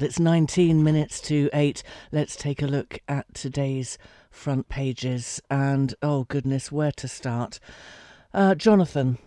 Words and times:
It's 0.00 0.20
19 0.20 0.84
minutes 0.84 1.20
to 1.22 1.50
8. 1.52 1.82
Let's 2.12 2.36
take 2.36 2.62
a 2.62 2.68
look 2.68 3.00
at 3.08 3.34
today's 3.34 3.98
front 4.30 4.68
pages. 4.68 5.42
And 5.50 5.92
oh, 6.00 6.22
goodness, 6.22 6.70
where 6.70 6.92
to 6.92 7.08
start? 7.08 7.58
Uh, 8.32 8.54
Jonathan, 8.54 9.18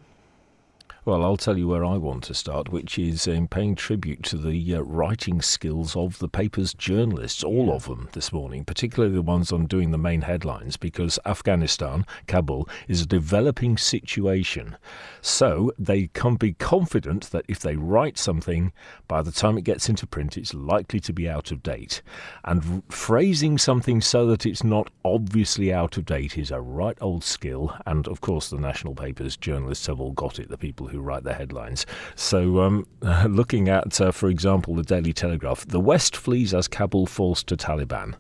well, 1.04 1.24
I'll 1.24 1.36
tell 1.36 1.58
you 1.58 1.68
where 1.68 1.84
I 1.84 1.98
want 1.98 2.24
to 2.26 2.36
start, 2.36 2.70
which 2.70 3.00
is 3.00 3.26
in 3.26 3.48
paying 3.48 3.74
tribute 3.74 4.22
to 4.26 4.38
the 4.38 4.76
uh, 4.76 4.82
writing 4.82 5.42
skills 5.42 5.96
of 5.96 6.20
the 6.20 6.28
paper's 6.28 6.76
journalists, 6.76 7.44
all 7.44 7.74
of 7.74 7.86
them 7.86 8.08
this 8.14 8.32
morning, 8.32 8.64
particularly 8.64 9.16
the 9.16 9.24
ones 9.24 9.52
on 9.52 9.66
doing 9.66 9.90
the 9.90 9.98
main 9.98 10.22
headlines, 10.22 10.78
because 10.78 11.18
Afghanistan, 11.26 12.06
Kabul, 12.28 12.70
is 12.88 13.02
a 13.02 13.08
developing 13.08 13.78
situation. 13.78 14.78
So 15.22 15.72
they 15.80 16.06
can 16.14 16.36
be 16.36 16.54
confident 16.54 17.32
that 17.32 17.46
if 17.48 17.58
they 17.58 17.76
write 17.76 18.20
something, 18.20 18.72
by 19.08 19.24
the 19.24 19.32
time 19.32 19.58
it 19.58 19.64
gets 19.64 19.90
into 19.90 20.06
print, 20.06 20.38
it's 20.38 20.54
likely 20.54 21.00
to 21.00 21.14
be 21.14 21.28
out 21.28 21.52
of 21.52 21.64
date. 21.64 22.04
And 22.46 22.84
phrasing 22.90 23.58
something 23.58 24.02
so 24.02 24.28
that 24.28 24.46
it's 24.46 24.64
not 24.64 24.92
obviously 25.04 25.74
out 25.74 25.98
of 25.98 26.06
date 26.06 26.38
is 26.38 26.52
a 26.52 26.62
right 26.62 26.98
old 27.02 27.24
skill. 27.24 27.76
And 27.88 28.08
of 28.08 28.22
course, 28.22 28.52
the 28.52 28.60
national 28.60 28.94
papers 28.94 29.36
journalists 29.36 29.88
have 29.88 30.00
all 30.00 30.12
got 30.12 30.38
it, 30.38 30.50
the 30.50 30.60
people 30.60 30.91
who 30.92 31.02
write 31.02 31.24
the 31.24 31.34
headlines. 31.34 31.86
So, 32.16 32.62
um, 32.62 32.86
looking 33.28 33.70
at, 33.70 34.00
uh, 34.00 34.12
for 34.12 34.30
example, 34.30 34.76
the 34.76 34.84
Daily 34.84 35.14
Telegraph, 35.14 35.66
the 35.66 35.80
West 35.80 36.16
flees 36.16 36.54
as 36.54 36.68
Kabul 36.68 37.06
falls 37.06 37.44
to 37.44 37.58
Taliban, 37.58 38.16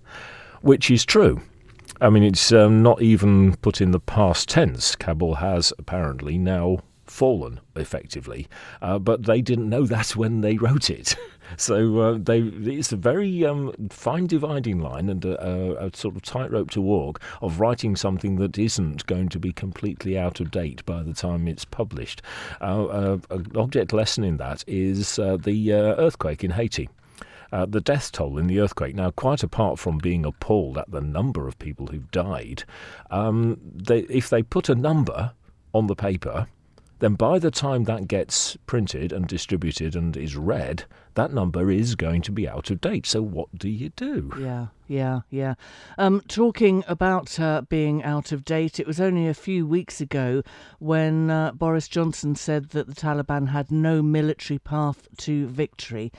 which 0.61 0.89
is 0.89 1.05
true. 1.05 1.41
I 1.99 2.09
mean, 2.09 2.23
it's 2.23 2.51
um, 2.51 2.81
not 2.81 3.01
even 3.01 3.55
put 3.57 3.79
in 3.79 3.91
the 3.91 3.99
past 3.99 4.49
tense. 4.49 4.95
Kabul 4.95 5.35
has 5.35 5.71
apparently 5.77 6.37
now 6.37 6.79
fallen 7.11 7.59
effectively, 7.75 8.47
uh, 8.81 8.97
but 8.97 9.25
they 9.25 9.41
didn't 9.41 9.69
know 9.69 9.85
that 9.85 10.15
when 10.15 10.41
they 10.41 10.57
wrote 10.57 10.89
it. 10.89 11.15
so 11.57 11.99
uh, 11.99 12.17
they, 12.17 12.39
it's 12.39 12.91
a 12.91 12.97
very 12.97 13.45
um, 13.45 13.73
fine 13.89 14.25
dividing 14.25 14.79
line 14.79 15.09
and 15.09 15.25
a, 15.25 15.45
a, 15.45 15.87
a 15.87 15.91
sort 15.95 16.15
of 16.15 16.21
tightrope 16.21 16.71
to 16.71 16.81
walk 16.81 17.21
of 17.41 17.59
writing 17.59 17.95
something 17.95 18.37
that 18.37 18.57
isn't 18.57 19.05
going 19.05 19.27
to 19.27 19.39
be 19.39 19.51
completely 19.51 20.17
out 20.17 20.39
of 20.39 20.51
date 20.51 20.83
by 20.85 21.03
the 21.03 21.13
time 21.13 21.47
it's 21.47 21.65
published. 21.65 22.21
Uh, 22.61 22.85
uh 22.85 23.17
an 23.29 23.45
object 23.55 23.91
lesson 23.93 24.23
in 24.23 24.37
that 24.37 24.63
is 24.67 25.19
uh, 25.19 25.37
the 25.37 25.73
uh, 25.73 25.95
earthquake 25.97 26.43
in 26.43 26.51
Haiti. 26.51 26.89
Uh, 27.51 27.65
the 27.65 27.81
death 27.81 28.13
toll 28.13 28.37
in 28.37 28.47
the 28.47 28.61
earthquake. 28.61 28.95
Now, 28.95 29.11
quite 29.11 29.43
apart 29.43 29.77
from 29.77 29.97
being 29.97 30.25
appalled 30.25 30.77
at 30.77 30.89
the 30.89 31.01
number 31.01 31.49
of 31.49 31.59
people 31.59 31.87
who've 31.87 32.09
died, 32.11 32.63
um, 33.09 33.59
they, 33.75 33.99
if 34.03 34.29
they 34.29 34.41
put 34.41 34.69
a 34.69 34.75
number 34.75 35.33
on 35.73 35.87
the 35.87 35.95
paper, 35.95 36.47
then 37.01 37.15
by 37.15 37.39
the 37.39 37.49
time 37.49 37.85
that 37.85 38.07
gets 38.07 38.55
printed 38.67 39.11
and 39.11 39.27
distributed 39.27 39.95
and 39.95 40.15
is 40.15 40.35
read, 40.35 40.85
that 41.15 41.33
number 41.33 41.71
is 41.71 41.95
going 41.95 42.21
to 42.21 42.31
be 42.31 42.47
out 42.47 42.69
of 42.69 42.79
date. 42.79 43.07
So 43.07 43.23
what 43.23 43.49
do 43.57 43.67
you 43.69 43.89
do? 43.89 44.31
Yeah, 44.39 44.67
yeah, 44.87 45.21
yeah. 45.31 45.55
Um, 45.97 46.21
talking 46.27 46.83
about 46.87 47.39
uh, 47.39 47.63
being 47.63 48.03
out 48.03 48.31
of 48.31 48.45
date, 48.45 48.79
it 48.79 48.85
was 48.85 49.01
only 49.01 49.27
a 49.27 49.33
few 49.33 49.65
weeks 49.65 49.99
ago 49.99 50.43
when 50.77 51.31
uh, 51.31 51.53
Boris 51.53 51.87
Johnson 51.87 52.35
said 52.35 52.69
that 52.69 52.87
the 52.87 52.95
Taliban 52.95 53.49
had 53.49 53.71
no 53.71 54.03
military 54.03 54.59
path 54.59 55.07
to 55.17 55.47
victory. 55.47 56.11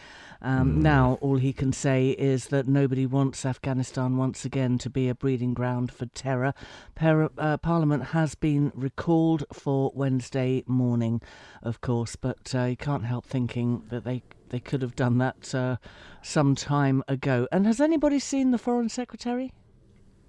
Um, 0.43 0.75
mm. 0.75 0.83
Now, 0.83 1.19
all 1.21 1.37
he 1.37 1.53
can 1.53 1.73
say 1.73 2.11
is 2.11 2.49
that 2.49 2.67
nobody 2.69 3.07
wants 3.07 3.47
Afghanistan 3.47 4.17
once 4.17 4.45
again 4.45 4.77
to 4.79 4.91
be 4.91 5.09
a 5.09 5.15
breeding 5.15 5.55
ground 5.55 5.93
for 5.93 6.07
terror. 6.07 6.53
Per- 6.97 7.31
uh, 7.39 7.57
Parliament 7.59 8.07
has 8.07 8.35
been 8.35 8.73
recalled 8.75 9.45
for 9.53 9.93
Wednesday 9.95 10.65
morning, 10.67 11.23
of 11.63 11.81
course, 11.81 12.17
but 12.17 12.53
uh, 12.55 12.65
you 12.65 12.77
can't 12.77 13.05
help 13.05 13.25
thinking 13.25 13.85
that 13.89 14.05
they 14.05 14.23
they 14.49 14.61
could 14.61 14.83
have 14.83 14.95
done 14.95 15.17
that 15.17 15.55
uh, 15.55 15.77
some 16.21 16.55
time 16.55 17.03
ago. 17.09 17.49
And 17.51 17.67
has 17.67 17.81
anybody 17.81 18.19
seen 18.19 18.51
the 18.51 18.59
Foreign 18.59 18.91
Secretary? 18.91 19.51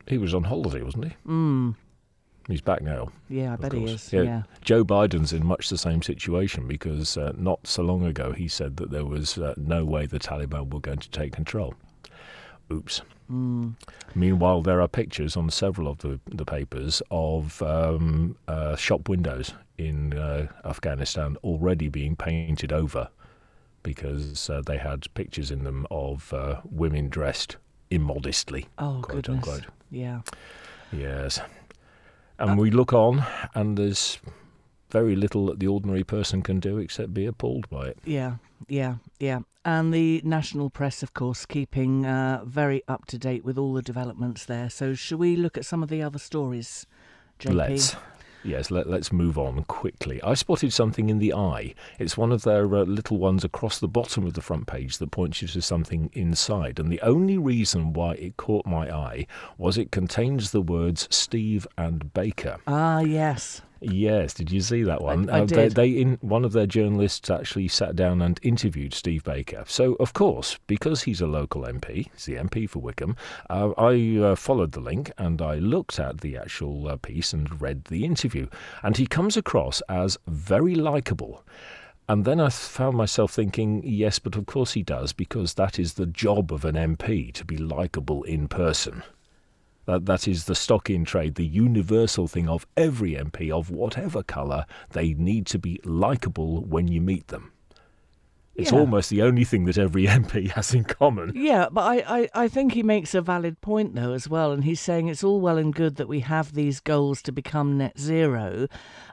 He 0.07 0.17
was 0.17 0.33
on 0.33 0.43
holiday, 0.45 0.81
wasn't 0.81 1.05
he? 1.05 1.13
Mm. 1.27 1.75
He's 2.47 2.61
back 2.61 2.81
now. 2.81 3.09
Yeah, 3.29 3.53
I 3.53 3.55
bet 3.55 3.71
course. 3.71 3.89
he 3.89 3.93
is. 3.93 4.13
Yeah. 4.13 4.21
yeah. 4.23 4.43
Joe 4.61 4.83
Biden's 4.83 5.31
in 5.31 5.45
much 5.45 5.69
the 5.69 5.77
same 5.77 6.01
situation 6.01 6.67
because 6.67 7.17
uh, 7.17 7.31
not 7.37 7.65
so 7.65 7.83
long 7.83 8.05
ago 8.05 8.33
he 8.33 8.47
said 8.47 8.77
that 8.77 8.91
there 8.91 9.05
was 9.05 9.37
uh, 9.37 9.53
no 9.57 9.85
way 9.85 10.05
the 10.05 10.19
Taliban 10.19 10.73
were 10.73 10.81
going 10.81 10.99
to 10.99 11.09
take 11.09 11.31
control. 11.31 11.73
Oops. 12.71 13.01
Mm. 13.31 13.75
Meanwhile, 14.15 14.61
there 14.61 14.81
are 14.81 14.87
pictures 14.87 15.37
on 15.37 15.49
several 15.49 15.87
of 15.87 15.99
the, 15.99 16.19
the 16.27 16.45
papers 16.45 17.01
of 17.09 17.61
um, 17.61 18.35
uh, 18.47 18.75
shop 18.75 19.07
windows 19.07 19.53
in 19.77 20.13
uh, 20.17 20.47
Afghanistan 20.65 21.37
already 21.43 21.87
being 21.87 22.15
painted 22.15 22.71
over 22.71 23.09
because 23.81 24.49
uh, 24.49 24.61
they 24.65 24.77
had 24.77 25.13
pictures 25.13 25.51
in 25.51 25.63
them 25.63 25.85
of 25.91 26.33
uh, 26.33 26.61
women 26.69 27.09
dressed 27.09 27.57
immodestly. 27.89 28.65
Oh, 28.77 28.99
quote 29.01 29.25
goodness. 29.25 29.47
Unquote. 29.47 29.65
Yeah. 29.91 30.21
Yes. 30.91 31.39
And 32.49 32.57
we 32.57 32.71
look 32.71 32.93
on, 32.93 33.23
and 33.53 33.77
there's 33.77 34.19
very 34.89 35.15
little 35.15 35.47
that 35.47 35.59
the 35.59 35.67
ordinary 35.67 36.03
person 36.03 36.41
can 36.41 36.59
do 36.59 36.77
except 36.77 37.13
be 37.13 37.25
appalled 37.25 37.69
by 37.69 37.87
it. 37.87 37.97
Yeah, 38.05 38.35
yeah, 38.67 38.95
yeah. 39.19 39.39
And 39.65 39.93
the 39.93 40.21
national 40.23 40.69
press, 40.69 41.01
of 41.01 41.13
course, 41.13 41.45
keeping 41.45 42.05
uh, 42.05 42.43
very 42.45 42.83
up 42.87 43.05
to 43.07 43.17
date 43.17 43.45
with 43.45 43.57
all 43.57 43.73
the 43.73 43.81
developments 43.81 44.45
there. 44.45 44.69
So, 44.69 44.93
shall 44.93 45.17
we 45.17 45.35
look 45.35 45.57
at 45.57 45.65
some 45.65 45.81
of 45.81 45.89
the 45.89 46.01
other 46.01 46.19
stories, 46.19 46.85
JP? 47.39 47.53
Let's. 47.53 47.95
Yes, 48.43 48.71
let, 48.71 48.87
us 48.87 49.11
move 49.11 49.37
on 49.37 49.63
quickly. 49.63 50.21
I 50.21 50.33
spotted 50.33 50.73
something 50.73 51.09
in 51.09 51.19
the 51.19 51.33
eye. 51.33 51.73
It's 51.97 52.17
one 52.17 52.31
of 52.31 52.43
their 52.43 52.65
uh, 52.75 52.83
little 52.83 53.17
ones 53.17 53.43
across 53.43 53.79
the 53.79 53.87
bottom 53.87 54.25
of 54.25 54.33
the 54.33 54.41
front 54.41 54.67
page 54.67 54.97
that 54.97 55.11
points 55.11 55.41
you 55.41 55.47
to 55.49 55.61
something 55.61 56.09
inside. 56.13 56.79
And 56.79 56.91
the 56.91 57.01
only 57.01 57.37
reason 57.37 57.93
why 57.93 58.13
it 58.15 58.37
caught 58.37 58.65
my 58.65 58.93
eye 58.93 59.27
was 59.57 59.77
it 59.77 59.91
contains 59.91 60.51
the 60.51 60.61
words 60.61 61.07
Steve 61.09 61.65
and 61.77 62.13
Baker. 62.13 62.57
Ah, 62.67 62.99
yes. 62.99 63.61
Yes, 63.85 64.33
did 64.33 64.51
you 64.51 64.61
see 64.61 64.83
that 64.83 65.01
one? 65.01 65.29
I, 65.29 65.37
I 65.37 65.41
uh, 65.41 65.45
did. 65.45 65.57
They, 65.57 65.67
they, 65.69 66.01
in 66.01 66.17
one 66.21 66.45
of 66.45 66.53
their 66.53 66.65
journalists 66.65 67.29
actually 67.29 67.67
sat 67.67 67.95
down 67.95 68.21
and 68.21 68.39
interviewed 68.43 68.93
Steve 68.93 69.23
Baker. 69.23 69.63
So, 69.67 69.93
of 69.95 70.13
course, 70.13 70.57
because 70.67 71.03
he's 71.03 71.21
a 71.21 71.27
local 71.27 71.63
MP, 71.63 72.09
he's 72.13 72.25
the 72.25 72.35
MP 72.35 72.69
for 72.69 72.79
Wycombe, 72.79 73.15
uh, 73.49 73.71
I 73.77 74.17
uh, 74.17 74.35
followed 74.35 74.71
the 74.71 74.79
link 74.79 75.11
and 75.17 75.41
I 75.41 75.55
looked 75.55 75.99
at 75.99 76.21
the 76.21 76.37
actual 76.37 76.87
uh, 76.87 76.97
piece 76.97 77.33
and 77.33 77.61
read 77.61 77.85
the 77.85 78.05
interview. 78.05 78.47
And 78.81 78.97
he 78.97 79.05
comes 79.05 79.37
across 79.37 79.81
as 79.89 80.17
very 80.27 80.75
likable. 80.75 81.43
And 82.09 82.25
then 82.25 82.39
I 82.39 82.49
found 82.49 82.97
myself 82.97 83.31
thinking, 83.31 83.81
yes, 83.85 84.19
but 84.19 84.35
of 84.35 84.45
course 84.45 84.73
he 84.73 84.83
does, 84.83 85.13
because 85.13 85.53
that 85.53 85.79
is 85.79 85.93
the 85.93 86.05
job 86.05 86.51
of 86.51 86.65
an 86.65 86.75
MP 86.75 87.33
to 87.33 87.45
be 87.45 87.57
likable 87.57 88.23
in 88.23 88.47
person. 88.49 89.03
That, 89.85 90.05
that 90.05 90.27
is 90.27 90.45
the 90.45 90.55
stock 90.55 90.89
in 90.89 91.05
trade, 91.05 91.35
the 91.35 91.45
universal 91.45 92.27
thing 92.27 92.49
of 92.49 92.67
every 92.75 93.13
MP 93.13 93.51
of 93.51 93.69
whatever 93.69 94.23
colour. 94.23 94.65
They 94.91 95.13
need 95.13 95.45
to 95.47 95.59
be 95.59 95.79
likable 95.83 96.63
when 96.63 96.87
you 96.87 97.01
meet 97.01 97.27
them. 97.27 97.52
It's 98.55 98.71
yeah. 98.71 98.79
almost 98.79 99.09
the 99.09 99.23
only 99.23 99.43
thing 99.43 99.65
that 99.65 99.77
every 99.77 100.05
MP 100.07 100.51
has 100.51 100.73
in 100.73 100.83
common. 100.83 101.31
Yeah, 101.35 101.69
but 101.71 101.81
I, 101.81 102.19
I, 102.19 102.29
I 102.43 102.47
think 102.47 102.73
he 102.73 102.83
makes 102.83 103.15
a 103.15 103.21
valid 103.21 103.61
point, 103.61 103.95
though, 103.95 104.13
as 104.13 104.29
well. 104.29 104.51
And 104.51 104.63
he's 104.63 104.79
saying 104.79 105.07
it's 105.07 105.23
all 105.23 105.41
well 105.41 105.57
and 105.57 105.73
good 105.73 105.95
that 105.95 106.07
we 106.07 106.19
have 106.21 106.53
these 106.53 106.79
goals 106.79 107.21
to 107.23 107.31
become 107.31 107.77
net 107.77 107.99
zero, 107.99 108.67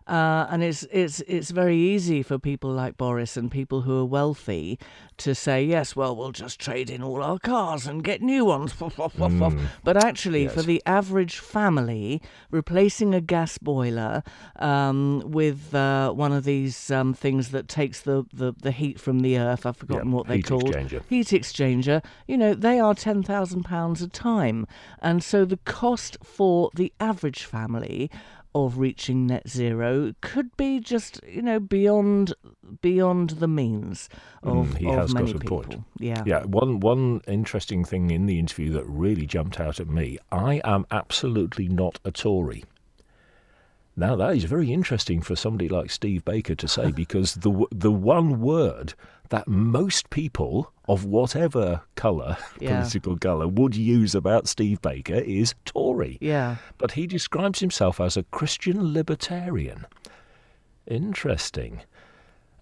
uh, 0.07 0.47
and 0.51 0.63
it's 0.63 0.83
it's 0.91 1.21
it's 1.21 1.51
very 1.51 1.77
easy 1.77 2.23
for 2.23 2.39
people 2.39 2.71
like 2.71 2.97
Boris 2.97 3.37
and 3.37 3.51
people 3.51 3.83
who 3.83 3.99
are 3.99 4.05
wealthy 4.05 4.79
to 5.21 5.35
say, 5.35 5.63
yes, 5.63 5.95
well, 5.95 6.17
we'll 6.17 6.33
just 6.33 6.59
trade 6.59 6.91
in 6.91 7.03
all 7.03 7.23
our 7.23 7.39
cars 7.39 7.87
and 7.87 8.03
get 8.03 8.21
new 8.21 8.45
ones. 8.45 8.75
Mm. 9.21 9.67
But 9.85 9.97
actually, 9.97 10.45
yes. 10.45 10.55
for 10.55 10.63
the 10.63 10.83
average 10.87 11.39
family, 11.39 12.23
replacing 12.51 13.15
a 13.15 13.21
gas 13.21 13.59
boiler 13.59 14.23
um, 14.57 15.23
with 15.27 15.75
uh, 15.75 16.11
one 16.13 16.33
of 16.33 16.45
these 16.45 16.91
um, 16.91 17.13
things 17.13 17.51
that 17.51 17.69
takes 17.69 18.01
the, 18.01 18.25
the, 18.33 18.55
the, 18.61 18.71
heat 18.71 18.99
from 18.99 19.21
the 19.21 19.30
earth, 19.39 19.67
I've 19.67 19.77
forgotten 19.77 20.13
what 20.13 20.27
they 20.27 20.37
heat 20.37 20.47
called. 20.47 20.75
Exchanger. 20.75 21.03
Heat 21.09 21.29
exchanger. 21.29 22.05
You 22.27 22.37
know, 22.37 22.55
they 22.55 22.79
are 22.79 22.95
£10,000 22.95 24.03
a 24.03 24.07
time. 24.09 24.67
And 25.01 25.23
so 25.23 25.45
the 25.45 25.59
cost 25.59 26.17
for 26.23 26.71
the 26.75 26.93
average 27.01 27.45
family 27.45 28.11
of 28.55 28.79
reaching 28.79 29.27
net 29.27 29.49
zero 29.49 30.13
could 30.21 30.57
be 30.57 30.81
just 30.81 31.21
you 31.29 31.41
know 31.41 31.61
beyond 31.61 32.35
beyond 32.81 33.31
the 33.31 33.47
means 33.47 34.09
of, 34.43 34.67
mm, 34.67 34.77
he 34.77 34.89
of 34.89 34.95
has 34.97 35.15
many 35.15 35.27
got 35.33 35.37
a 35.37 35.39
people. 35.39 35.63
point. 35.63 35.85
Yeah, 35.99 36.23
yeah. 36.27 36.45
One 36.45 36.81
one 36.81 37.21
interesting 37.29 37.85
thing 37.85 38.11
in 38.11 38.27
the 38.27 38.39
interview 38.39 38.73
that 38.73 38.85
really 38.87 39.27
jumped 39.27 39.61
out 39.61 39.79
at 39.79 39.89
me: 39.89 40.19
I 40.33 40.61
am 40.65 40.87
absolutely 40.91 41.69
not 41.69 42.01
a 42.05 42.11
Tory. 42.11 42.65
Now 44.01 44.17
that 44.17 44.35
is 44.35 44.45
very 44.45 44.73
interesting 44.73 45.21
for 45.21 45.37
somebody 45.37 45.69
like 45.69 45.91
Steve 45.91 46.25
Baker 46.25 46.55
to 46.55 46.67
say 46.67 46.91
because 46.91 47.35
the 47.35 47.67
the 47.71 47.93
one 47.93 48.41
word 48.41 48.95
that 49.29 49.47
most 49.47 50.09
people 50.09 50.73
of 50.89 51.05
whatever 51.05 51.83
colour, 51.97 52.39
yeah. 52.59 52.81
political 52.81 53.19
colour, 53.19 53.47
would 53.47 53.77
use 53.77 54.15
about 54.15 54.49
Steve 54.49 54.81
Baker 54.81 55.17
is 55.17 55.55
Tory. 55.67 56.17
Yeah. 56.19 56.57
But 56.79 56.93
he 56.93 57.07
describes 57.07 57.61
himself 57.61 58.01
as 58.01 58.17
a 58.17 58.23
Christian 58.23 58.95
libertarian. 58.95 59.87
Interesting. 60.87 61.83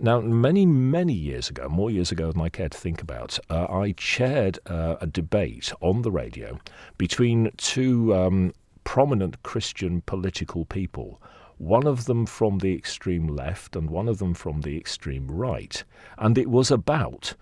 Now, 0.00 0.20
many, 0.20 0.66
many 0.66 1.12
years 1.12 1.48
ago, 1.50 1.68
more 1.68 1.90
years 1.90 2.10
ago 2.10 2.32
than 2.32 2.42
I 2.42 2.48
care 2.48 2.68
to 2.68 2.76
think 2.76 3.00
about, 3.00 3.38
uh, 3.48 3.66
I 3.70 3.92
chaired 3.92 4.58
uh, 4.66 4.96
a 5.00 5.06
debate 5.06 5.72
on 5.80 6.02
the 6.02 6.10
radio 6.10 6.58
between 6.98 7.52
two 7.56 8.12
um, 8.14 8.52
prominent 8.88 9.42
Christian 9.42 10.00
political 10.00 10.64
people, 10.64 11.20
one 11.58 11.86
of 11.86 12.06
them 12.06 12.24
from 12.24 12.60
the 12.60 12.74
extreme 12.74 13.26
left 13.26 13.76
and 13.76 13.90
one 13.90 14.08
of 14.08 14.16
them 14.16 14.32
from 14.32 14.62
the 14.62 14.78
extreme 14.78 15.30
right. 15.30 15.84
And 16.16 16.38
it 16.38 16.48
was 16.48 16.70
about 16.70 17.34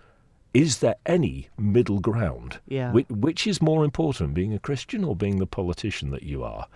is 0.53 0.79
there 0.79 0.97
any 1.05 1.47
middle 1.57 1.99
ground? 1.99 2.59
Yeah. 2.67 2.91
Which, 2.91 3.07
which, 3.07 3.47
is 3.47 3.61
more 3.61 3.85
important, 3.85 4.33
being 4.33 4.53
a 4.53 4.59
Christian 4.59 5.05
or 5.05 5.15
being 5.15 5.37
the 5.37 5.47
politician 5.47 6.09
that 6.11 6.23
you 6.23 6.43
are? 6.43 6.67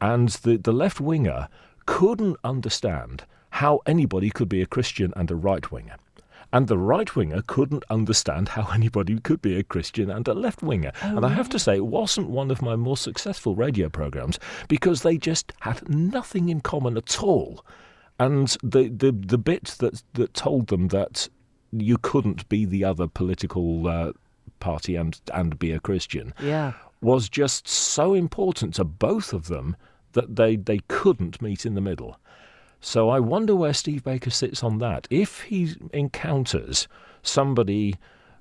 And 0.00 0.28
the, 0.28 0.58
the 0.58 0.72
left 0.72 1.00
winger 1.00 1.48
couldn't 1.86 2.36
understand 2.44 3.24
how 3.50 3.80
anybody 3.84 4.30
could 4.30 4.48
be 4.48 4.62
a 4.62 4.66
Christian 4.66 5.12
and 5.16 5.28
a 5.32 5.34
right 5.34 5.72
winger. 5.72 5.96
And 6.52 6.66
the 6.66 6.78
right 6.78 7.14
winger 7.14 7.42
couldn't 7.46 7.84
understand 7.90 8.50
how 8.50 8.68
anybody 8.72 9.18
could 9.20 9.40
be 9.40 9.56
a 9.56 9.62
Christian 9.62 10.10
and 10.10 10.26
a 10.26 10.34
left 10.34 10.62
winger. 10.62 10.92
Oh, 11.02 11.16
and 11.16 11.24
I 11.24 11.28
have 11.28 11.48
to 11.50 11.58
say, 11.58 11.76
it 11.76 11.86
wasn't 11.86 12.30
one 12.30 12.50
of 12.50 12.62
my 12.62 12.76
more 12.76 12.96
successful 12.96 13.54
radio 13.54 13.88
programs 13.88 14.38
because 14.68 15.02
they 15.02 15.16
just 15.16 15.52
had 15.60 15.88
nothing 15.88 16.48
in 16.48 16.60
common 16.60 16.96
at 16.96 17.22
all. 17.22 17.64
And 18.18 18.48
the, 18.62 18.88
the, 18.88 19.12
the 19.12 19.38
bit 19.38 19.76
that, 19.78 20.02
that 20.14 20.34
told 20.34 20.66
them 20.66 20.88
that 20.88 21.28
you 21.72 21.96
couldn't 21.98 22.48
be 22.48 22.64
the 22.64 22.84
other 22.84 23.06
political 23.06 23.86
uh, 23.86 24.12
party 24.58 24.96
and, 24.96 25.20
and 25.32 25.58
be 25.58 25.72
a 25.72 25.80
Christian 25.80 26.34
yeah. 26.42 26.72
was 27.00 27.28
just 27.28 27.68
so 27.68 28.12
important 28.12 28.74
to 28.74 28.84
both 28.84 29.32
of 29.32 29.46
them 29.46 29.76
that 30.12 30.36
they, 30.36 30.56
they 30.56 30.80
couldn't 30.88 31.40
meet 31.40 31.64
in 31.64 31.74
the 31.74 31.80
middle. 31.80 32.18
So 32.80 33.10
I 33.10 33.20
wonder 33.20 33.54
where 33.54 33.74
Steve 33.74 34.04
Baker 34.04 34.30
sits 34.30 34.62
on 34.62 34.78
that. 34.78 35.06
If 35.10 35.42
he 35.42 35.74
encounters 35.92 36.88
somebody 37.22 37.96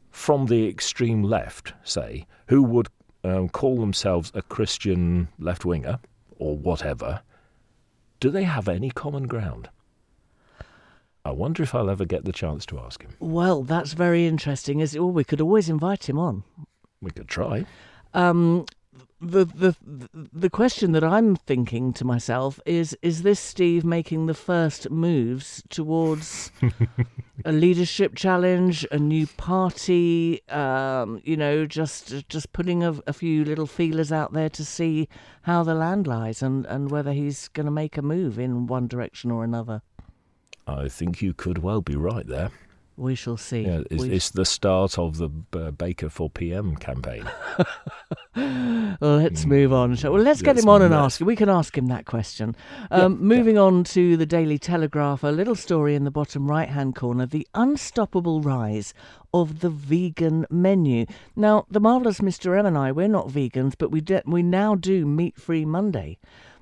from 0.10 0.46
the 0.46 0.68
extreme 0.68 1.24
left, 1.24 1.74
say, 1.84 2.26
who 2.48 2.64
would 2.64 2.88
um, 3.24 3.50
call 3.50 3.78
themselves 3.78 4.32
a 4.34 4.42
Christian 4.42 5.28
left 5.40 5.66
winger 5.66 6.00
or 6.38 6.58
whatever, 6.58 7.22
do 8.20 8.30
they 8.30 8.44
have 8.44 8.68
any 8.68 8.90
common 8.90 9.28
ground? 9.28 9.70
I 11.26 11.32
wonder 11.32 11.62
if 11.62 11.76
I'll 11.76 11.90
ever 11.90 12.06
get 12.06 12.24
the 12.24 12.32
chance 12.32 12.66
to 12.68 12.80
ask 12.80 13.02
him. 13.02 13.12
Well, 13.20 13.64
that's 13.64 13.94
very 13.94 14.26
interesting. 14.26 14.80
Is 14.80 14.98
well, 14.98 15.12
we 15.12 15.26
could 15.26 15.42
always 15.42 15.70
invite 15.70 16.08
him 16.08 16.18
on. 16.18 16.44
We 17.02 17.12
could 17.12 17.28
try. 17.28 17.66
Um, 18.14 18.66
the 19.22 19.46
the 19.46 19.76
the 20.14 20.50
question 20.50 20.94
that 20.94 21.04
I'm 21.04 21.36
thinking 21.36 21.94
to 21.94 22.06
myself 22.06 22.60
is: 22.66 22.98
Is 23.02 23.24
this 23.24 23.40
Steve 23.40 23.84
making 23.84 24.26
the 24.26 24.34
first 24.34 24.90
moves 24.90 25.64
towards 25.70 26.52
a 27.46 27.52
leadership 27.52 28.16
challenge, 28.16 28.86
a 28.92 28.98
new 28.98 29.28
party? 29.28 30.42
Um, 30.50 31.22
you 31.24 31.36
know, 31.36 31.66
just 31.66 32.28
just 32.30 32.54
putting 32.54 32.84
a, 32.84 32.92
a, 33.08 33.14
few 33.14 33.44
little 33.44 33.68
feelers 33.68 34.12
out 34.12 34.34
there 34.34 34.50
to 34.50 34.64
see 34.64 35.10
how 35.44 35.64
the 35.64 35.76
land 35.76 36.08
lies 36.08 36.42
and 36.42 36.66
and 36.66 36.90
whether 36.90 37.14
he's 37.14 37.50
going 37.50 37.66
to 37.66 37.72
make 37.72 37.98
a 37.98 38.02
move 38.02 38.40
in 38.40 38.68
one 38.68 38.88
direction 38.88 39.32
or 39.32 39.44
another. 39.44 39.82
I 40.66 40.88
think 40.88 41.22
you 41.22 41.34
could 41.34 41.60
well 41.60 41.82
be 41.82 41.96
right 41.96 42.28
there. 42.28 42.52
We 43.00 43.16
shall 43.16 43.38
see. 43.38 43.62
Yeah, 43.62 43.84
it's, 43.90 44.04
we 44.04 44.12
it's 44.12 44.32
the 44.32 44.44
start 44.44 45.00
of 45.00 45.18
the 45.18 45.30
uh, 45.54 45.72
Baker 45.72 46.10
for 46.10 46.30
PM 46.30 46.76
campaign. 46.76 47.24
let's 48.36 49.46
move 49.46 49.72
on. 49.72 49.98
Well, 50.04 50.22
let's 50.22 50.42
get 50.42 50.58
him 50.58 50.68
on 50.68 50.82
and 50.82 50.94
ask. 50.94 51.22
We 51.22 51.38
can 51.38 51.48
ask 51.48 51.78
him 51.78 51.88
that 51.88 52.06
question. 52.06 52.58
Um, 52.92 53.14
yeah, 53.14 53.18
moving 53.20 53.56
yeah. 53.56 53.62
on 53.62 53.86
to 53.86 54.18
the 54.18 54.26
Daily 54.26 54.60
Telegraph, 54.60 55.24
a 55.24 55.28
little 55.28 55.56
story 55.56 55.96
in 55.96 56.04
the 56.04 56.12
bottom 56.12 56.52
right 56.52 56.68
hand 56.68 56.94
corner 56.96 57.26
the 57.26 57.48
unstoppable 57.54 58.42
rise 58.42 58.94
of 59.34 59.62
the 59.62 59.70
vegan 59.70 60.46
menu. 60.50 61.06
Now, 61.38 61.66
the 61.70 61.80
marvellous 61.80 62.20
Mr. 62.20 62.60
M 62.60 62.66
and 62.66 62.78
I, 62.78 62.92
we're 62.92 63.08
not 63.08 63.30
vegans, 63.30 63.76
but 63.78 63.92
we, 63.92 64.02
de- 64.02 64.24
we 64.26 64.44
now 64.44 64.76
do 64.76 65.06
meat 65.06 65.38
free 65.40 65.64
Monday. 65.64 66.18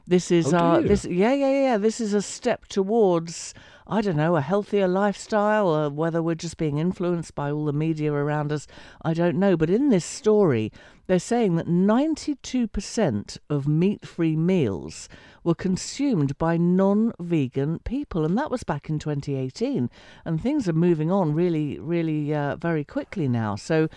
This 0.08 0.32
is 0.32 0.54
oh, 0.54 0.58
our 0.58 0.82
this 0.82 1.06
yeah 1.06 1.34
yeah 1.34 1.52
yeah 1.52 1.78
this 1.78 2.00
is 2.00 2.14
a 2.14 2.22
step 2.22 2.66
towards 2.68 3.54
I 3.90 4.02
don't 4.02 4.18
know, 4.18 4.36
a 4.36 4.42
healthier 4.42 4.88
lifestyle, 4.88 5.70
or 5.70 5.90
whether 5.90 6.22
we're 6.22 6.36
just 6.36 6.58
being 6.58 6.78
influenced 6.78 7.34
by 7.36 7.50
all 7.50 7.64
the 7.64 7.72
media 7.72 8.12
around 8.12 8.52
us, 8.52 8.68
I 9.02 9.14
don't 9.14 9.38
know. 9.38 9.56
But 9.56 9.70
in 9.70 9.90
this 9.90 10.04
story, 10.04 10.74
they're 11.08 11.20
saying 11.20 11.56
that 11.56 11.68
92% 11.68 13.38
of 13.50 13.68
meat 13.68 14.06
free 14.06 14.36
meals 14.36 15.08
were 15.42 15.56
consumed 15.56 16.38
by 16.38 16.58
non 16.58 17.14
vegan 17.18 17.80
people, 17.80 18.26
and 18.26 18.38
that 18.38 18.52
was 18.52 18.64
back 18.64 18.90
in 18.90 19.00
2018. 19.00 19.90
And 20.26 20.42
things 20.42 20.68
are 20.68 20.74
moving 20.74 21.10
on 21.10 21.34
really, 21.34 21.80
really 21.80 22.36
uh, 22.36 22.58
very 22.58 22.84
quickly 22.84 23.30
now. 23.30 23.56
So, 23.56 23.88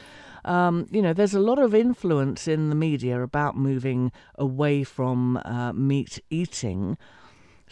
um, 0.44 0.86
you 0.90 1.02
know, 1.02 1.12
there's 1.12 1.34
a 1.34 1.40
lot 1.40 1.58
of 1.58 1.74
influence 1.74 2.48
in 2.48 2.68
the 2.68 2.74
media 2.74 3.22
about 3.22 3.56
moving 3.56 4.12
away 4.36 4.84
from 4.84 5.36
uh, 5.38 5.72
meat 5.72 6.18
eating. 6.30 6.96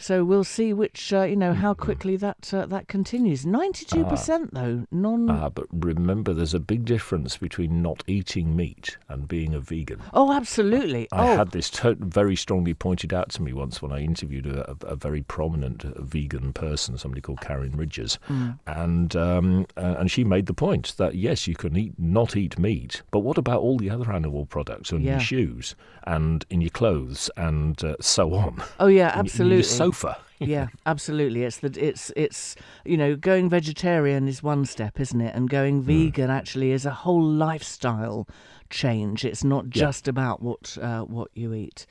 So 0.01 0.23
we'll 0.23 0.45
see 0.45 0.71
which, 0.71 1.11
uh, 1.11 1.23
you 1.23 1.35
know, 1.35 1.53
how 1.53 1.73
quickly 1.73 2.15
that 2.15 2.53
uh, 2.53 2.65
that 2.67 2.87
continues. 2.87 3.45
Ninety-two 3.45 4.05
percent, 4.05 4.51
ah. 4.55 4.61
though, 4.61 4.85
non. 4.91 5.29
Ah, 5.29 5.49
but 5.49 5.65
remember, 5.73 6.33
there's 6.33 6.53
a 6.53 6.59
big 6.59 6.85
difference 6.85 7.35
between 7.35 7.81
not 7.81 8.01
eating 8.07 8.55
meat 8.55 8.97
and 9.09 9.27
being 9.27 9.53
a 9.53 9.59
vegan. 9.59 10.01
Oh, 10.13 10.31
absolutely. 10.31 11.09
I, 11.11 11.17
I 11.17 11.33
oh. 11.33 11.37
had 11.37 11.51
this 11.51 11.69
to- 11.71 11.97
very 11.99 12.37
strongly 12.37 12.73
pointed 12.73 13.13
out 13.13 13.29
to 13.31 13.41
me 13.41 13.51
once 13.51 13.81
when 13.81 13.91
I 13.91 13.99
interviewed 13.99 14.47
a, 14.47 14.73
a 14.83 14.95
very 14.95 15.21
prominent 15.21 15.83
vegan 15.97 16.53
person, 16.53 16.97
somebody 16.97 17.19
called 17.19 17.41
Karen 17.41 17.75
Ridgers, 17.75 18.17
mm. 18.29 18.57
and 18.67 19.13
um, 19.17 19.65
uh, 19.75 19.95
and 19.99 20.09
she 20.09 20.23
made 20.23 20.45
the 20.45 20.53
point 20.53 20.95
that 20.95 21.15
yes, 21.15 21.45
you 21.45 21.55
can 21.55 21.75
eat 21.75 21.93
not 21.97 22.37
eat 22.37 22.57
meat, 22.57 23.01
but 23.11 23.19
what 23.19 23.37
about 23.37 23.59
all 23.59 23.77
the 23.77 23.89
other 23.89 24.13
animal 24.13 24.45
products 24.45 24.93
on 24.93 25.01
yeah. 25.01 25.11
your 25.11 25.19
shoes 25.19 25.75
and 26.03 26.45
in 26.49 26.61
your 26.61 26.69
clothes 26.69 27.29
and 27.35 27.83
uh, 27.83 27.95
so 27.99 28.33
on? 28.33 28.63
Oh 28.79 28.87
yeah, 28.87 29.11
absolutely 29.13 29.63
sofa. 29.89 30.17
yeah, 30.39 30.67
absolutely. 30.85 31.43
It's 31.43 31.57
that 31.57 31.77
it's 31.77 32.11
it's 32.15 32.55
you 32.85 32.97
know 32.97 33.15
going 33.15 33.49
vegetarian 33.49 34.27
is 34.27 34.41
one 34.43 34.65
step, 34.65 34.99
isn't 34.99 35.21
it? 35.21 35.35
And 35.35 35.49
going 35.49 35.81
hmm. 35.81 35.87
vegan 35.87 36.29
mm. 36.29 36.33
actually 36.33 36.71
is 36.71 36.85
a 36.85 36.91
whole 36.91 37.23
lifestyle 37.23 38.27
change. 38.69 39.25
It's 39.25 39.43
not 39.43 39.69
just 39.69 40.07
yeah. 40.07 40.11
about 40.11 40.41
what 40.41 40.77
uh, 40.81 41.01
what 41.01 41.29
you 41.33 41.53
eat. 41.53 41.85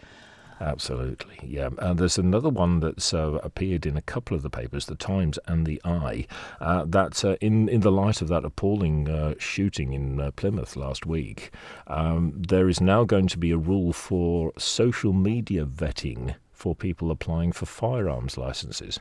Absolutely, 0.61 1.39
yeah. 1.45 1.69
And 1.79 2.01
there's 2.01 2.19
another 2.19 2.49
one 2.49 2.81
that's 2.81 3.15
uh, 3.15 3.39
appeared 3.45 3.87
in 3.87 3.97
a 3.97 4.03
couple 4.03 4.37
of 4.37 4.43
the 4.43 4.51
papers, 4.51 4.87
the 4.87 4.97
Times 4.97 5.39
and 5.47 5.65
the 5.65 5.81
Eye, 5.85 6.27
uh, 6.61 6.85
that 6.85 7.25
uh, 7.25 7.37
in 7.41 7.69
in 7.69 7.83
the 7.83 7.93
light 7.93 8.21
of 8.23 8.29
that 8.29 8.45
appalling 8.45 9.09
uh, 9.09 9.35
shooting 9.39 9.93
in 9.93 10.21
uh, 10.21 10.33
Plymouth 10.33 10.75
last 10.75 11.07
week, 11.07 11.53
um, 11.87 12.33
there 12.35 12.69
is 12.69 12.81
now 12.81 13.05
going 13.05 13.29
to 13.29 13.39
be 13.39 13.53
a 13.53 13.57
rule 13.57 13.93
for 13.93 14.53
social 14.59 15.13
media 15.13 15.65
vetting 15.65 16.35
for 16.59 16.75
people 16.75 17.11
applying 17.11 17.53
for 17.53 17.67
firearms 17.67 18.37
licenses. 18.37 18.99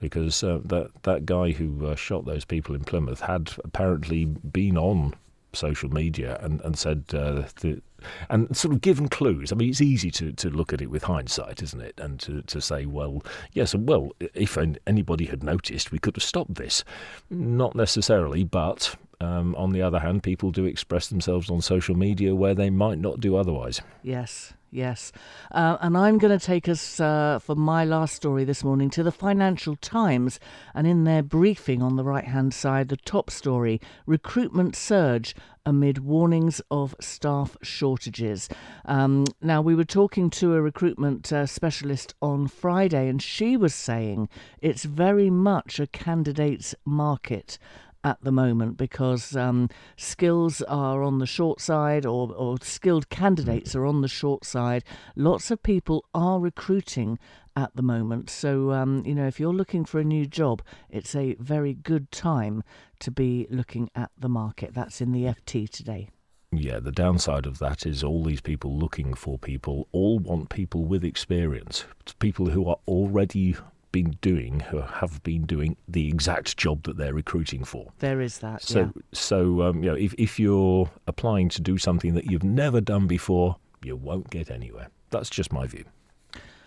Because 0.00 0.42
uh, 0.42 0.60
that 0.64 0.90
that 1.02 1.24
guy 1.24 1.52
who 1.52 1.86
uh, 1.86 1.94
shot 1.94 2.24
those 2.24 2.44
people 2.44 2.74
in 2.74 2.84
Plymouth 2.84 3.20
had 3.20 3.52
apparently 3.64 4.24
been 4.24 4.76
on 4.76 5.14
social 5.52 5.88
media 5.90 6.38
and 6.42 6.60
and 6.62 6.78
said 6.78 7.04
uh, 7.14 7.44
the, 7.60 7.80
and 8.28 8.54
sort 8.56 8.74
of 8.74 8.80
given 8.80 9.08
clues. 9.08 9.52
I 9.52 9.54
mean, 9.54 9.70
it's 9.70 9.80
easy 9.80 10.10
to, 10.12 10.32
to 10.32 10.50
look 10.50 10.72
at 10.72 10.82
it 10.82 10.90
with 10.90 11.04
hindsight, 11.04 11.62
isn't 11.62 11.80
it? 11.80 11.98
And 11.98 12.20
to, 12.20 12.42
to 12.42 12.60
say, 12.60 12.86
well, 12.86 13.22
yes, 13.52 13.74
well, 13.74 14.12
if 14.34 14.58
anybody 14.86 15.24
had 15.26 15.42
noticed, 15.42 15.92
we 15.92 15.98
could 15.98 16.16
have 16.16 16.22
stopped 16.22 16.56
this. 16.56 16.84
Not 17.30 17.74
necessarily, 17.74 18.44
but 18.44 18.96
um, 19.20 19.54
on 19.56 19.72
the 19.72 19.82
other 19.82 20.00
hand, 20.00 20.22
people 20.22 20.50
do 20.50 20.64
express 20.64 21.08
themselves 21.08 21.50
on 21.50 21.60
social 21.60 21.96
media 21.96 22.34
where 22.34 22.54
they 22.54 22.70
might 22.70 22.98
not 22.98 23.20
do 23.20 23.36
otherwise. 23.36 23.80
Yes, 24.02 24.52
yes. 24.70 25.10
Uh, 25.50 25.78
and 25.80 25.96
I'm 25.96 26.18
going 26.18 26.38
to 26.38 26.44
take 26.44 26.68
us 26.68 27.00
uh, 27.00 27.38
for 27.38 27.54
my 27.54 27.84
last 27.84 28.14
story 28.14 28.44
this 28.44 28.62
morning 28.62 28.90
to 28.90 29.02
the 29.02 29.12
Financial 29.12 29.74
Times. 29.76 30.38
And 30.74 30.86
in 30.86 31.04
their 31.04 31.22
briefing 31.22 31.82
on 31.82 31.96
the 31.96 32.04
right 32.04 32.26
hand 32.26 32.52
side, 32.52 32.88
the 32.88 32.96
top 32.96 33.30
story 33.30 33.80
recruitment 34.06 34.76
surge 34.76 35.34
amid 35.64 35.98
warnings 35.98 36.60
of 36.70 36.94
staff 37.00 37.56
shortages. 37.60 38.48
Um, 38.84 39.24
now, 39.42 39.60
we 39.60 39.74
were 39.74 39.84
talking 39.84 40.30
to 40.30 40.54
a 40.54 40.62
recruitment 40.62 41.32
uh, 41.32 41.46
specialist 41.46 42.14
on 42.22 42.46
Friday, 42.46 43.08
and 43.08 43.20
she 43.20 43.56
was 43.56 43.74
saying 43.74 44.28
it's 44.60 44.84
very 44.84 45.28
much 45.28 45.80
a 45.80 45.88
candidate's 45.88 46.74
market 46.84 47.58
at 48.06 48.22
the 48.22 48.30
moment 48.30 48.76
because 48.76 49.34
um, 49.34 49.68
skills 49.96 50.62
are 50.62 51.02
on 51.02 51.18
the 51.18 51.26
short 51.26 51.60
side 51.60 52.06
or, 52.06 52.32
or 52.32 52.56
skilled 52.62 53.08
candidates 53.08 53.74
are 53.74 53.84
on 53.84 54.00
the 54.00 54.08
short 54.08 54.44
side. 54.44 54.84
Lots 55.16 55.50
of 55.50 55.60
people 55.64 56.04
are 56.14 56.38
recruiting 56.38 57.18
at 57.56 57.74
the 57.74 57.82
moment. 57.82 58.30
So, 58.30 58.70
um, 58.70 59.02
you 59.04 59.12
know, 59.12 59.26
if 59.26 59.40
you're 59.40 59.52
looking 59.52 59.84
for 59.84 59.98
a 59.98 60.04
new 60.04 60.24
job, 60.24 60.62
it's 60.88 61.16
a 61.16 61.34
very 61.40 61.74
good 61.74 62.12
time 62.12 62.62
to 63.00 63.10
be 63.10 63.48
looking 63.50 63.90
at 63.96 64.12
the 64.16 64.28
market. 64.28 64.72
That's 64.72 65.00
in 65.00 65.10
the 65.10 65.24
FT 65.24 65.68
today. 65.68 66.08
Yeah, 66.52 66.78
the 66.78 66.92
downside 66.92 67.44
of 67.44 67.58
that 67.58 67.84
is 67.84 68.04
all 68.04 68.22
these 68.22 68.40
people 68.40 68.78
looking 68.78 69.14
for 69.14 69.36
people 69.36 69.88
all 69.90 70.20
want 70.20 70.48
people 70.48 70.84
with 70.84 71.04
experience, 71.04 71.84
people 72.20 72.50
who 72.50 72.68
are 72.68 72.78
already 72.86 73.56
been 73.96 74.18
doing, 74.20 74.60
who 74.60 74.82
have 74.82 75.22
been 75.22 75.46
doing 75.46 75.74
the 75.88 76.06
exact 76.06 76.58
job 76.58 76.82
that 76.82 76.98
they're 76.98 77.14
recruiting 77.14 77.64
for. 77.64 77.90
There 78.00 78.20
is 78.20 78.40
that. 78.40 78.60
So, 78.60 78.80
yeah. 78.80 79.02
so 79.12 79.62
um, 79.62 79.82
you 79.82 79.90
know, 79.90 79.96
if 79.96 80.12
if 80.18 80.38
you're 80.38 80.90
applying 81.06 81.48
to 81.50 81.62
do 81.62 81.78
something 81.78 82.12
that 82.12 82.30
you've 82.30 82.44
never 82.44 82.82
done 82.82 83.06
before, 83.06 83.56
you 83.82 83.96
won't 83.96 84.28
get 84.28 84.50
anywhere. 84.50 84.88
That's 85.08 85.30
just 85.30 85.50
my 85.50 85.66
view. 85.66 85.86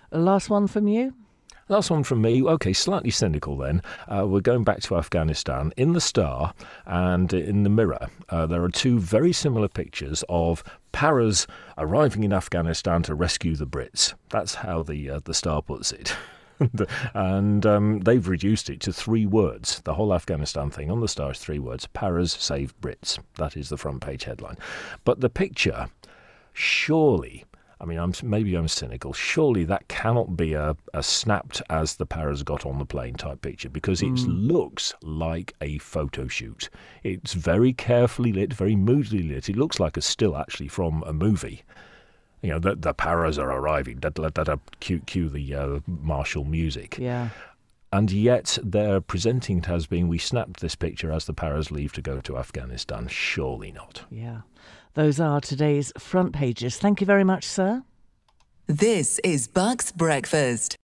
Last 0.09 0.49
one 0.49 0.65
from 0.65 0.87
you. 0.87 1.13
Last 1.67 1.91
one 1.91 2.01
from 2.01 2.23
me. 2.23 2.41
Okay, 2.41 2.73
slightly 2.73 3.11
cynical 3.11 3.55
then. 3.55 3.83
Uh, 4.07 4.25
we're 4.27 4.41
going 4.41 4.63
back 4.63 4.81
to 4.81 4.97
Afghanistan. 4.97 5.71
In 5.77 5.93
the 5.93 6.01
Star 6.01 6.55
and 6.87 7.31
in 7.31 7.61
the 7.61 7.69
Mirror, 7.69 8.07
uh, 8.29 8.47
there 8.47 8.63
are 8.63 8.69
two 8.69 8.97
very 8.97 9.33
similar 9.33 9.67
pictures 9.67 10.23
of 10.29 10.63
paras 10.93 11.45
arriving 11.77 12.23
in 12.23 12.33
Afghanistan 12.33 13.03
to 13.03 13.13
rescue 13.13 13.55
the 13.55 13.67
Brits. 13.67 14.15
That's 14.29 14.55
how 14.55 14.81
the 14.81 15.11
uh, 15.11 15.19
the 15.23 15.35
Star 15.35 15.61
puts 15.61 15.91
it. 15.91 16.15
and 17.13 17.65
um, 17.65 17.99
they've 17.99 18.27
reduced 18.27 18.69
it 18.69 18.79
to 18.81 18.93
three 18.93 19.25
words. 19.25 19.81
The 19.81 19.93
whole 19.93 20.13
Afghanistan 20.13 20.69
thing 20.69 20.91
on 20.91 20.99
the 20.99 21.07
Star 21.07 21.31
is 21.31 21.39
three 21.39 21.59
words: 21.59 21.87
"Paras 21.87 22.33
save 22.33 22.79
Brits." 22.81 23.19
That 23.35 23.55
is 23.57 23.69
the 23.69 23.77
front 23.77 24.01
page 24.01 24.23
headline. 24.25 24.57
But 25.03 25.21
the 25.21 25.29
picture, 25.29 25.87
surely 26.53 27.45
I 27.81 27.85
mean, 27.85 27.97
I'm, 27.97 28.13
maybe 28.23 28.55
I'm 28.55 28.67
cynical. 28.67 29.13
Surely 29.13 29.63
that 29.65 29.87
cannot 29.87 30.35
be 30.35 30.53
a, 30.53 30.75
a 30.93 31.01
snapped 31.01 31.61
as 31.69 31.95
the 31.95 32.05
paras 32.05 32.43
got 32.43 32.65
on 32.65 32.77
the 32.77 32.85
plane 32.85 33.13
type 33.13 33.41
picture 33.41 33.69
because 33.69 34.01
it 34.01 34.15
mm. 34.15 34.51
looks 34.51 34.93
like 35.01 35.53
a 35.61 35.77
photo 35.77 36.27
shoot. 36.27 36.69
It's 37.03 37.33
very 37.33 37.71
carefully 37.71 38.33
lit, 38.33 38.53
very 38.53 38.75
moodily 38.75 39.23
lit. 39.23 39.47
It 39.47 39.55
looks 39.55 39.79
like 39.79 39.95
a 39.95 40.01
still 40.01 40.35
actually 40.35 40.67
from 40.67 41.03
a 41.03 41.13
movie. 41.13 41.63
You 42.41 42.51
know, 42.51 42.59
the, 42.59 42.75
the 42.75 42.93
paras 42.93 43.37
are 43.37 43.51
arriving. 43.51 43.97
Da, 43.99 44.09
da, 44.09 44.29
da, 44.29 44.43
da, 44.43 44.55
cue, 44.79 44.99
cue 44.99 45.29
the 45.29 45.55
uh, 45.55 45.79
martial 45.87 46.43
music. 46.43 46.97
Yeah. 46.97 47.29
And 47.91 48.11
yet 48.11 48.57
they're 48.63 49.01
presenting 49.01 49.59
it 49.59 49.69
as 49.69 49.87
being 49.87 50.07
we 50.07 50.19
snapped 50.19 50.59
this 50.59 50.75
picture 50.75 51.11
as 51.11 51.25
the 51.25 51.33
paras 51.33 51.71
leave 51.71 51.91
to 51.93 52.01
go 52.01 52.21
to 52.21 52.37
Afghanistan. 52.37 53.07
Surely 53.07 53.71
not. 53.71 54.03
Yeah. 54.11 54.41
Those 54.93 55.19
are 55.19 55.41
today's 55.41 55.91
front 55.97 56.33
pages. 56.33 56.77
Thank 56.77 57.01
you 57.01 57.07
very 57.07 57.23
much, 57.23 57.45
sir. 57.45 57.83
This 58.67 59.19
is 59.23 59.47
Bucks 59.47 59.91
Breakfast. 59.91 60.77